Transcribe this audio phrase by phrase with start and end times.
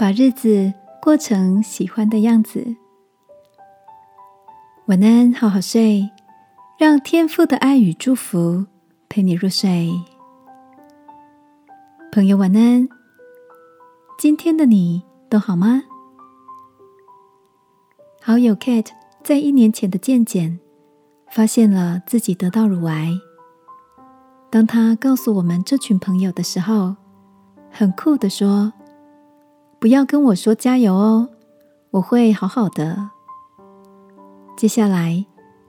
[0.00, 0.72] 把日子
[1.02, 2.76] 过成喜欢的样子。
[4.86, 6.08] 晚安，好好睡，
[6.78, 8.64] 让天父的爱与祝福
[9.08, 9.90] 陪你入睡。
[12.12, 12.88] 朋友，晚安。
[14.16, 15.82] 今天的你都好吗？
[18.22, 18.92] 好友 Kate
[19.24, 20.60] 在一年前的健检
[21.28, 23.18] 发现了自己得到乳癌。
[24.48, 26.94] 当他告诉我们这群朋友的时候，
[27.72, 28.72] 很酷的说
[29.80, 31.28] ：“不要跟我说加油哦，
[31.92, 33.10] 我会好好的。”
[34.56, 35.24] 接下来，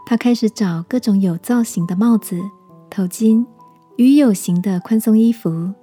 [0.06, 2.42] 他开始找各种有造型的帽子、
[2.90, 3.46] 头巾
[3.98, 5.74] 与有型的宽松衣服。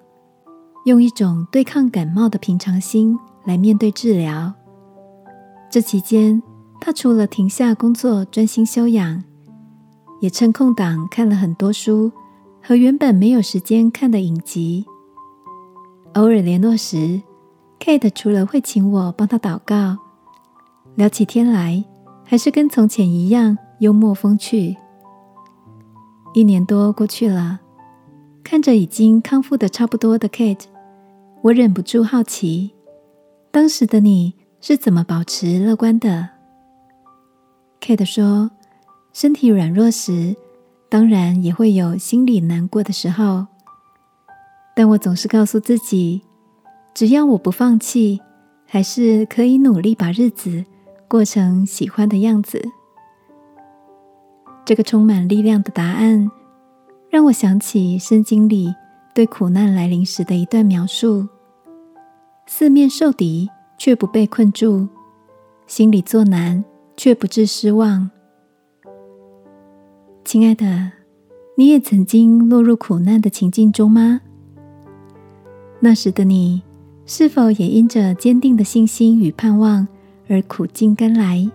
[0.86, 4.52] 用一种对抗感冒的平常心来面对治疗。
[5.68, 6.42] 这期间，
[6.80, 9.22] 他除了停下工作专心休养，
[10.20, 12.10] 也趁空档看了很多书
[12.62, 14.86] 和原本没有时间看的影集。
[16.14, 17.20] 偶尔联络时
[17.80, 19.96] ，Kate 除了会请我帮他祷告，
[20.94, 21.84] 聊起天来
[22.24, 24.76] 还是跟从前一样幽默风趣。
[26.34, 27.60] 一年多过去了，
[28.44, 30.64] 看着已经康复的差不多的 Kate。
[31.42, 32.72] 我忍不住好奇，
[33.50, 36.28] 当时的你是怎么保持乐观的
[37.80, 38.50] ？Kate 说
[39.14, 40.34] ：“身体软弱时，
[40.88, 43.46] 当然也会有心里难过的时候，
[44.74, 46.22] 但我总是告诉自己，
[46.96, 48.22] 只要我不放弃，
[48.64, 50.64] 还是可以努力把日子
[51.06, 52.58] 过成喜欢的样子。”
[54.64, 56.30] 这个充满力量的答案，
[57.10, 58.74] 让我想起圣经里
[59.14, 61.28] 对苦难来临时的一段描述。
[62.46, 64.88] 四面受敌，却不被困住；
[65.66, 66.64] 心里作难，
[66.96, 68.10] 却不致失望。
[70.24, 70.92] 亲爱的，
[71.58, 74.22] 你也曾经落入苦难的情境中吗？
[75.78, 76.62] 那时的你，
[77.08, 79.86] 是否也因着坚定的信心与盼望
[80.28, 81.48] 而苦尽甘来？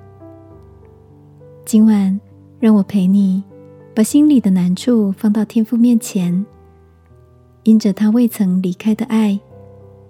[1.66, 2.18] 今晚，
[2.58, 3.44] 让我陪你，
[3.94, 6.46] 把心里的难处放到天父面前，
[7.64, 9.38] 因着他未曾离开的爱。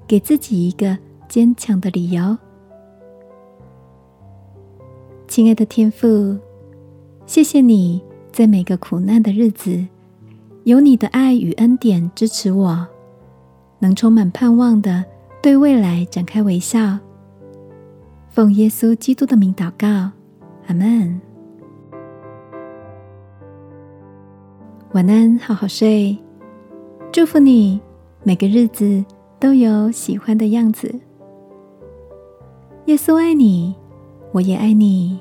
[0.07, 0.97] 给自己一个
[1.29, 2.37] 坚强的理由，
[5.25, 6.37] 亲爱的天父，
[7.25, 9.87] 谢谢你在每个苦难的日子，
[10.65, 12.85] 有你的爱与恩典支持我，
[13.79, 15.05] 能充满盼望的
[15.41, 16.99] 对未来展开微笑。
[18.29, 20.11] 奉耶稣基督的名祷告，
[20.67, 21.19] 阿门。
[24.93, 26.17] 晚安，好好睡，
[27.11, 27.79] 祝福你
[28.23, 29.03] 每个日子。
[29.41, 30.93] 都有喜欢的样子。
[32.85, 33.73] 耶稣爱你，
[34.31, 35.19] 我也爱你。